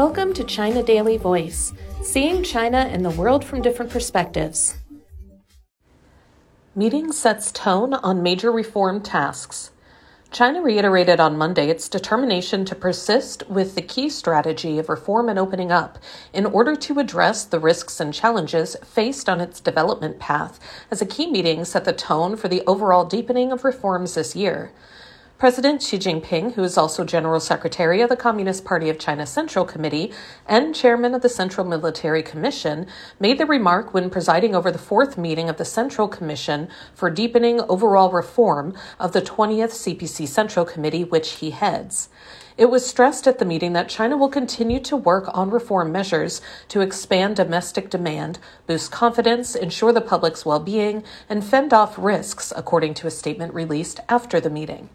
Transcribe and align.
Welcome 0.00 0.32
to 0.32 0.44
China 0.44 0.82
Daily 0.82 1.18
Voice, 1.18 1.74
seeing 2.02 2.42
China 2.42 2.78
and 2.78 3.04
the 3.04 3.10
world 3.10 3.44
from 3.44 3.60
different 3.60 3.90
perspectives. 3.90 4.78
Meeting 6.74 7.12
sets 7.12 7.52
tone 7.52 7.92
on 7.92 8.22
major 8.22 8.50
reform 8.50 9.02
tasks. 9.02 9.72
China 10.30 10.62
reiterated 10.62 11.20
on 11.20 11.36
Monday 11.36 11.68
its 11.68 11.86
determination 11.86 12.64
to 12.64 12.74
persist 12.74 13.46
with 13.50 13.74
the 13.74 13.82
key 13.82 14.08
strategy 14.08 14.78
of 14.78 14.88
reform 14.88 15.28
and 15.28 15.38
opening 15.38 15.70
up 15.70 15.98
in 16.32 16.46
order 16.46 16.74
to 16.76 16.98
address 16.98 17.44
the 17.44 17.60
risks 17.60 18.00
and 18.00 18.14
challenges 18.14 18.76
faced 18.82 19.28
on 19.28 19.38
its 19.38 19.60
development 19.60 20.18
path, 20.18 20.58
as 20.90 21.02
a 21.02 21.06
key 21.06 21.30
meeting 21.30 21.62
set 21.66 21.84
the 21.84 21.92
tone 21.92 22.36
for 22.36 22.48
the 22.48 22.62
overall 22.66 23.04
deepening 23.04 23.52
of 23.52 23.64
reforms 23.64 24.14
this 24.14 24.34
year. 24.34 24.72
President 25.40 25.82
Xi 25.82 25.98
Jinping, 25.98 26.52
who 26.52 26.62
is 26.62 26.76
also 26.76 27.02
General 27.02 27.40
Secretary 27.40 28.02
of 28.02 28.10
the 28.10 28.14
Communist 28.16 28.62
Party 28.62 28.90
of 28.90 28.98
China 28.98 29.24
Central 29.24 29.64
Committee 29.64 30.12
and 30.46 30.74
Chairman 30.74 31.14
of 31.14 31.22
the 31.22 31.30
Central 31.30 31.66
Military 31.66 32.22
Commission, 32.22 32.86
made 33.18 33.38
the 33.38 33.46
remark 33.46 33.94
when 33.94 34.10
presiding 34.10 34.54
over 34.54 34.70
the 34.70 34.76
fourth 34.76 35.16
meeting 35.16 35.48
of 35.48 35.56
the 35.56 35.64
Central 35.64 36.08
Commission 36.08 36.68
for 36.92 37.08
Deepening 37.08 37.58
Overall 37.70 38.10
Reform 38.10 38.74
of 38.98 39.12
the 39.12 39.22
20th 39.22 39.72
CPC 39.72 40.28
Central 40.28 40.66
Committee, 40.66 41.04
which 41.04 41.30
he 41.36 41.52
heads. 41.52 42.10
It 42.58 42.66
was 42.66 42.84
stressed 42.84 43.26
at 43.26 43.38
the 43.38 43.46
meeting 43.46 43.72
that 43.72 43.88
China 43.88 44.18
will 44.18 44.28
continue 44.28 44.80
to 44.80 44.94
work 44.94 45.24
on 45.32 45.48
reform 45.48 45.90
measures 45.90 46.42
to 46.68 46.82
expand 46.82 47.36
domestic 47.36 47.88
demand, 47.88 48.38
boost 48.66 48.92
confidence, 48.92 49.54
ensure 49.54 49.94
the 49.94 50.02
public's 50.02 50.44
well 50.44 50.60
being, 50.60 51.02
and 51.30 51.42
fend 51.42 51.72
off 51.72 51.96
risks, 51.96 52.52
according 52.54 52.92
to 52.92 53.06
a 53.06 53.10
statement 53.10 53.54
released 53.54 54.00
after 54.10 54.38
the 54.38 54.50
meeting. 54.50 54.90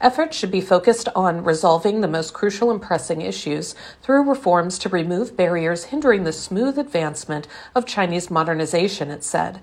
Efforts 0.00 0.36
should 0.36 0.50
be 0.50 0.60
focused 0.60 1.08
on 1.16 1.44
resolving 1.44 2.00
the 2.00 2.08
most 2.08 2.34
crucial 2.34 2.70
and 2.70 2.82
pressing 2.82 3.22
issues 3.22 3.74
through 4.02 4.28
reforms 4.28 4.78
to 4.78 4.88
remove 4.88 5.36
barriers 5.36 5.84
hindering 5.84 6.24
the 6.24 6.32
smooth 6.32 6.78
advancement 6.78 7.48
of 7.74 7.86
Chinese 7.86 8.30
modernization, 8.30 9.10
it 9.10 9.24
said. 9.24 9.60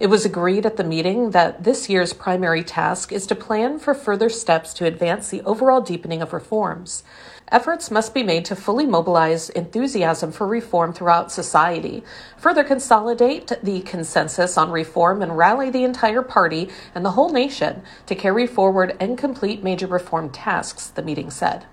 It 0.00 0.06
was 0.06 0.24
agreed 0.24 0.66
at 0.66 0.76
the 0.76 0.84
meeting 0.84 1.30
that 1.30 1.64
this 1.64 1.88
year's 1.88 2.12
primary 2.12 2.64
task 2.64 3.12
is 3.12 3.26
to 3.26 3.34
plan 3.34 3.78
for 3.78 3.94
further 3.94 4.28
steps 4.28 4.72
to 4.74 4.86
advance 4.86 5.28
the 5.28 5.42
overall 5.42 5.80
deepening 5.80 6.22
of 6.22 6.32
reforms. 6.32 7.04
Efforts 7.48 7.90
must 7.90 8.14
be 8.14 8.22
made 8.22 8.44
to 8.46 8.56
fully 8.56 8.86
mobilize 8.86 9.50
enthusiasm 9.50 10.32
for 10.32 10.46
reform 10.46 10.92
throughout 10.92 11.30
society, 11.30 12.02
further 12.38 12.64
consolidate 12.64 13.52
the 13.62 13.80
consensus 13.82 14.56
on 14.56 14.70
reform, 14.70 15.20
and 15.20 15.36
rally 15.36 15.68
the 15.68 15.84
entire 15.84 16.22
party 16.22 16.70
and 16.94 17.04
the 17.04 17.12
whole 17.12 17.30
nation 17.30 17.82
to 18.06 18.14
carry 18.14 18.46
forward 18.46 18.96
and 18.98 19.18
complete 19.18 19.62
major 19.62 19.86
reform 19.86 20.30
tasks, 20.30 20.88
the 20.88 21.02
meeting 21.02 21.30
said. 21.30 21.66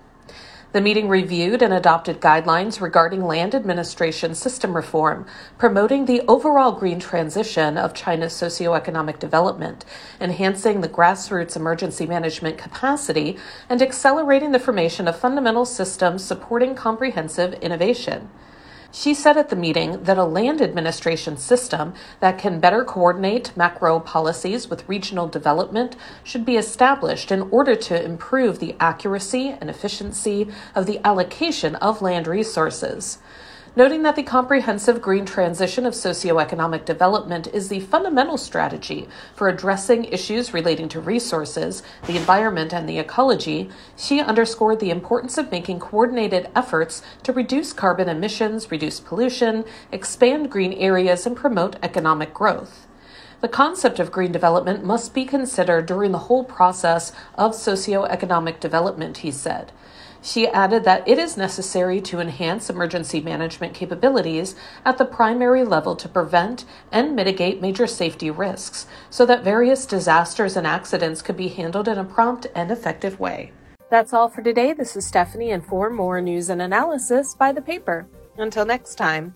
The 0.72 0.80
meeting 0.80 1.06
reviewed 1.06 1.60
and 1.60 1.74
adopted 1.74 2.18
guidelines 2.18 2.80
regarding 2.80 3.22
land 3.26 3.54
administration 3.54 4.34
system 4.34 4.74
reform, 4.74 5.26
promoting 5.58 6.06
the 6.06 6.22
overall 6.26 6.72
green 6.72 6.98
transition 6.98 7.76
of 7.76 7.92
China's 7.92 8.32
socioeconomic 8.32 9.18
development, 9.18 9.84
enhancing 10.18 10.80
the 10.80 10.88
grassroots 10.88 11.56
emergency 11.56 12.06
management 12.06 12.56
capacity, 12.56 13.36
and 13.68 13.82
accelerating 13.82 14.52
the 14.52 14.58
formation 14.58 15.06
of 15.06 15.18
fundamental 15.18 15.66
systems 15.66 16.24
supporting 16.24 16.74
comprehensive 16.74 17.52
innovation. 17.54 18.30
Xi 18.94 19.14
said 19.14 19.38
at 19.38 19.48
the 19.48 19.56
meeting 19.56 20.04
that 20.04 20.18
a 20.18 20.24
land 20.24 20.60
administration 20.60 21.38
system 21.38 21.94
that 22.20 22.36
can 22.36 22.60
better 22.60 22.84
coordinate 22.84 23.56
macro 23.56 23.98
policies 23.98 24.68
with 24.68 24.86
regional 24.86 25.26
development 25.26 25.96
should 26.22 26.44
be 26.44 26.58
established 26.58 27.32
in 27.32 27.42
order 27.50 27.74
to 27.74 28.04
improve 28.04 28.58
the 28.58 28.76
accuracy 28.78 29.48
and 29.48 29.70
efficiency 29.70 30.48
of 30.74 30.84
the 30.84 31.00
allocation 31.06 31.74
of 31.76 32.02
land 32.02 32.26
resources 32.26 33.16
noting 33.74 34.02
that 34.02 34.16
the 34.16 34.22
comprehensive 34.22 35.00
green 35.00 35.24
transition 35.24 35.86
of 35.86 35.94
socioeconomic 35.94 36.84
development 36.84 37.46
is 37.48 37.68
the 37.68 37.80
fundamental 37.80 38.36
strategy 38.36 39.08
for 39.34 39.48
addressing 39.48 40.04
issues 40.06 40.52
relating 40.52 40.88
to 40.88 41.00
resources, 41.00 41.82
the 42.06 42.16
environment, 42.16 42.74
and 42.74 42.86
the 42.88 42.98
ecology, 42.98 43.70
Xi 43.96 44.20
underscored 44.20 44.78
the 44.78 44.90
importance 44.90 45.38
of 45.38 45.50
making 45.50 45.80
coordinated 45.80 46.50
efforts 46.54 47.02
to 47.22 47.32
reduce 47.32 47.72
carbon 47.72 48.08
emissions, 48.08 48.70
reduce 48.70 49.00
pollution, 49.00 49.64
expand 49.90 50.50
green 50.50 50.74
areas, 50.74 51.26
and 51.26 51.34
promote 51.34 51.76
economic 51.82 52.34
growth. 52.34 52.86
The 53.40 53.48
concept 53.48 53.98
of 53.98 54.12
green 54.12 54.30
development 54.30 54.84
must 54.84 55.14
be 55.14 55.24
considered 55.24 55.86
during 55.86 56.12
the 56.12 56.18
whole 56.18 56.44
process 56.44 57.10
of 57.34 57.52
socioeconomic 57.52 58.60
development, 58.60 59.18
he 59.18 59.32
said. 59.32 59.72
Xi 60.22 60.46
added 60.48 60.84
that 60.84 61.06
it 61.06 61.18
is 61.18 61.36
necessary 61.36 62.00
to 62.02 62.20
enhance 62.20 62.70
emergency 62.70 63.20
management 63.20 63.74
capabilities 63.74 64.54
at 64.84 64.96
the 64.96 65.04
primary 65.04 65.64
level 65.64 65.96
to 65.96 66.08
prevent 66.08 66.64
and 66.92 67.16
mitigate 67.16 67.60
major 67.60 67.88
safety 67.88 68.30
risks 68.30 68.86
so 69.10 69.26
that 69.26 69.42
various 69.42 69.84
disasters 69.84 70.56
and 70.56 70.66
accidents 70.66 71.22
could 71.22 71.36
be 71.36 71.48
handled 71.48 71.88
in 71.88 71.98
a 71.98 72.04
prompt 72.04 72.46
and 72.54 72.70
effective 72.70 73.18
way. 73.18 73.52
That's 73.90 74.12
all 74.12 74.28
for 74.28 74.42
today. 74.42 74.72
This 74.72 74.96
is 74.96 75.04
Stephanie, 75.04 75.50
and 75.50 75.66
for 75.66 75.90
more 75.90 76.20
news 76.20 76.48
and 76.48 76.62
analysis, 76.62 77.34
buy 77.34 77.52
the 77.52 77.60
paper. 77.60 78.06
Until 78.38 78.64
next 78.64 78.94
time. 78.94 79.34